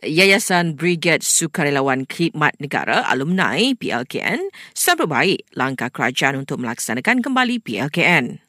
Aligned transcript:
Yayasan 0.00 0.80
Brigade 0.80 1.20
Sukarelawan 1.20 2.08
Khidmat 2.08 2.56
Negara 2.56 3.04
Alumni 3.04 3.76
PLKN 3.76 4.48
sambut 4.72 5.10
baik 5.10 5.44
langkah 5.52 5.92
kerajaan 5.92 6.40
untuk 6.40 6.62
melaksanakan 6.62 7.20
kembali 7.20 7.60
PLKN. 7.60 8.40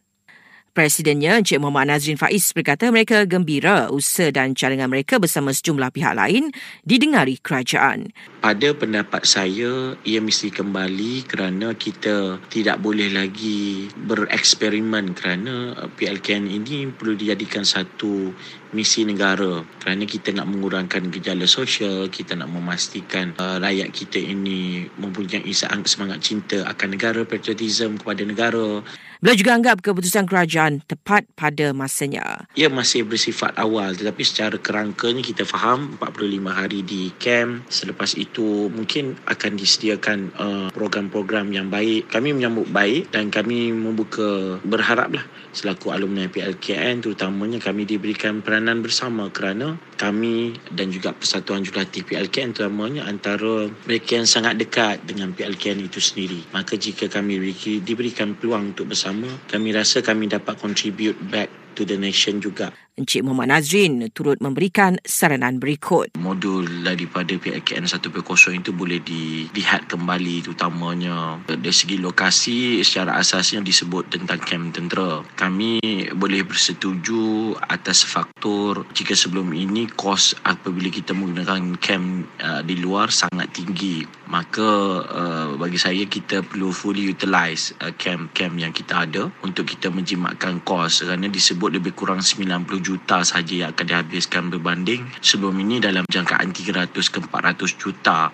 Presidennya 0.71 1.35
Encik 1.35 1.59
Muhammad 1.59 1.91
Nazrin 1.91 2.15
Faiz 2.15 2.55
berkata 2.55 2.87
mereka 2.95 3.27
gembira 3.27 3.91
usaha 3.91 4.31
dan 4.31 4.55
cadangan 4.55 4.87
mereka 4.87 5.19
bersama 5.19 5.51
sejumlah 5.51 5.91
pihak 5.91 6.15
lain 6.15 6.47
didengari 6.87 7.35
kerajaan. 7.43 8.15
Pada 8.39 8.71
pendapat 8.71 9.27
saya, 9.27 9.99
ia 10.07 10.23
mesti 10.23 10.47
kembali 10.47 11.27
kerana 11.27 11.75
kita 11.75 12.39
tidak 12.47 12.79
boleh 12.79 13.11
lagi 13.11 13.91
bereksperimen 13.99 15.11
kerana 15.11 15.75
PLKN 15.99 16.47
ini 16.47 16.87
perlu 16.87 17.19
dijadikan 17.19 17.67
satu 17.67 18.31
misi 18.71 19.03
negara 19.03 19.63
kerana 19.83 20.03
kita 20.07 20.31
nak 20.35 20.47
mengurangkan 20.47 21.11
gejala 21.11 21.45
sosial, 21.47 22.07
kita 22.07 22.35
nak 22.35 22.51
memastikan 22.51 23.35
uh, 23.37 23.59
rakyat 23.59 23.89
kita 23.91 24.19
ini 24.19 24.87
mempunyai 24.99 25.51
semangat 25.85 26.23
cinta 26.23 26.63
akan 26.67 26.95
negara, 26.95 27.21
patriotism 27.27 27.99
kepada 27.99 28.23
negara. 28.23 28.83
Beliau 29.21 29.37
juga 29.37 29.53
anggap 29.53 29.85
keputusan 29.85 30.25
kerajaan 30.25 30.81
tepat 30.81 31.29
pada 31.37 31.77
masanya. 31.77 32.49
Ia 32.57 32.73
masih 32.73 33.05
bersifat 33.05 33.53
awal 33.53 33.93
tetapi 33.93 34.25
secara 34.25 34.57
kerangkanya 34.57 35.21
kita 35.21 35.45
faham 35.45 35.93
45 36.01 36.41
hari 36.49 36.81
di 36.81 37.13
camp. 37.21 37.61
Selepas 37.69 38.17
itu 38.17 38.73
mungkin 38.73 39.13
akan 39.29 39.61
disediakan 39.61 40.19
uh, 40.41 40.67
program-program 40.73 41.53
yang 41.53 41.69
baik. 41.69 42.09
Kami 42.09 42.33
menyambut 42.33 42.73
baik 42.73 43.13
dan 43.13 43.29
kami 43.29 43.69
membuka 43.69 44.57
berharaplah 44.65 45.21
selaku 45.53 45.93
alumni 45.93 46.25
PLKN 46.25 47.05
terutamanya 47.05 47.59
kami 47.61 47.85
diberikan 47.85 48.41
peranan 48.61 48.85
bersama 48.85 49.25
kerana 49.33 49.73
kami 49.97 50.53
dan 50.69 50.93
juga 50.93 51.17
Persatuan 51.17 51.65
Jurulatih 51.65 52.05
PLKN 52.05 52.53
terutamanya 52.53 53.09
antara 53.09 53.65
mereka 53.89 54.21
yang 54.21 54.29
sangat 54.29 54.61
dekat 54.61 55.01
dengan 55.01 55.33
PLKN 55.33 55.81
itu 55.89 55.97
sendiri. 55.97 56.45
Maka 56.53 56.77
jika 56.77 57.09
kami 57.09 57.41
diberikan 57.81 58.37
peluang 58.37 58.77
untuk 58.77 58.93
bersama, 58.93 59.25
kami 59.49 59.73
rasa 59.73 60.05
kami 60.05 60.29
dapat 60.29 60.61
contribute 60.61 61.17
back 61.33 61.49
to 61.73 61.89
the 61.89 61.97
nation 61.97 62.37
juga. 62.37 62.69
Encik 62.99 63.23
Muhammad 63.23 63.55
Nazrin 63.55 64.03
turut 64.11 64.35
memberikan 64.43 64.99
saranan 65.07 65.63
berikut. 65.63 66.11
Modul 66.19 66.67
daripada 66.83 67.31
PLKN 67.39 67.87
1.0 67.87 68.11
itu 68.59 68.71
boleh 68.75 68.99
dilihat 68.99 69.87
kembali 69.87 70.43
terutamanya 70.43 71.39
dari 71.47 71.71
segi 71.71 71.95
lokasi 71.95 72.83
secara 72.83 73.15
asasnya 73.15 73.63
disebut 73.63 74.11
tentang 74.11 74.43
kem 74.43 74.75
tentera. 74.75 75.23
Kami 75.39 75.79
boleh 76.19 76.43
bersetuju 76.43 77.55
atas 77.71 78.03
faktor 78.03 78.83
jika 78.91 79.15
sebelum 79.15 79.55
ini 79.55 79.87
kos 79.95 80.35
apabila 80.43 80.91
kita 80.91 81.15
menggunakan 81.15 81.79
kem 81.79 82.27
uh, 82.43 82.59
di 82.59 82.75
luar 82.75 83.07
sangat 83.07 83.55
tinggi. 83.55 84.03
Maka 84.27 84.69
uh, 85.07 85.49
bagi 85.55 85.79
saya 85.79 86.03
kita 86.03 86.43
perlu 86.43 86.75
fully 86.75 87.07
utilize 87.07 87.71
uh, 87.79 87.95
kem-kem 87.95 88.51
yang 88.59 88.75
kita 88.75 89.07
ada 89.07 89.31
untuk 89.47 89.63
kita 89.63 89.87
menjimatkan 89.87 90.59
kos 90.67 91.07
kerana 91.07 91.31
disebut 91.31 91.79
lebih 91.79 91.95
kurang 91.95 92.19
90 92.19 92.80
juta 92.81 93.21
sahaja 93.21 93.53
yang 93.65 93.69
akan 93.71 93.85
dihabiskan 93.85 94.49
berbanding 94.49 95.05
sebelum 95.21 95.55
ini 95.61 95.77
dalam 95.79 96.03
jangkaan 96.09 96.49
300 96.51 96.91
ke 96.91 97.19
400 97.21 97.77
juta. 97.77 98.33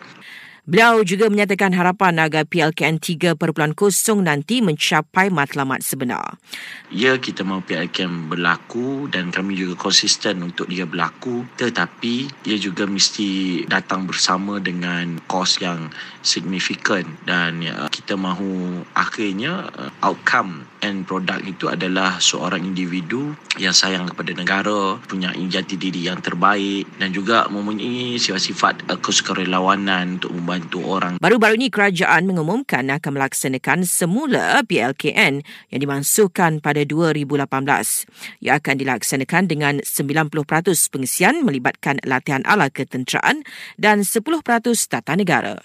Beliau 0.68 1.00
juga 1.08 1.32
menyatakan 1.32 1.72
harapan 1.72 2.20
agar 2.20 2.44
PLKN 2.44 3.00
3.0 3.00 3.40
nanti 4.20 4.60
mencapai 4.60 5.32
matlamat 5.32 5.80
sebenar. 5.80 6.36
Ya, 6.92 7.16
kita 7.16 7.48
mahu 7.48 7.64
PLKN 7.64 8.28
berlaku 8.28 9.08
dan 9.08 9.32
kami 9.32 9.56
juga 9.56 9.80
konsisten 9.80 10.44
untuk 10.44 10.68
dia 10.68 10.84
berlaku 10.84 11.48
tetapi 11.56 12.28
ia 12.44 12.60
juga 12.60 12.84
mesti 12.84 13.64
datang 13.72 14.12
bersama 14.12 14.60
dengan 14.60 15.24
kos 15.32 15.64
yang 15.64 15.88
signifikan 16.20 17.08
dan 17.24 17.64
ya, 17.64 17.88
kita 17.88 18.20
mahu 18.20 18.84
akhirnya 18.92 19.72
uh, 19.72 19.92
outcome 20.04 20.68
and 20.84 21.08
product 21.08 21.48
itu 21.48 21.72
adalah 21.72 22.20
seorang 22.20 22.68
individu 22.68 23.32
yang 23.56 23.72
sayang 23.72 24.12
kepada 24.12 24.36
negara, 24.36 25.00
punya 25.08 25.32
jati 25.32 25.80
diri 25.80 26.12
yang 26.12 26.20
terbaik 26.20 26.86
dan 27.00 27.16
juga 27.16 27.48
mempunyai 27.48 28.20
sifat-sifat 28.20 28.84
kesukarelawanan 29.00 30.20
untuk 30.20 30.36
membantu 30.36 30.57
membantu 30.58 30.80
orang. 30.90 31.14
Baru-baru 31.22 31.54
ini 31.62 31.70
kerajaan 31.70 32.26
mengumumkan 32.26 32.90
akan 32.90 33.12
melaksanakan 33.14 33.86
semula 33.86 34.66
PLKN 34.66 35.46
yang 35.70 35.80
dimansuhkan 35.80 36.60
pada 36.60 36.82
2018. 36.82 37.46
Ia 38.42 38.58
akan 38.58 38.76
dilaksanakan 38.82 39.44
dengan 39.46 39.74
90% 39.86 40.34
pengisian 40.90 41.46
melibatkan 41.46 42.02
latihan 42.04 42.42
ala 42.50 42.74
ketenteraan 42.74 43.46
dan 43.78 44.02
10% 44.02 44.34
tata 44.90 45.14
negara. 45.14 45.62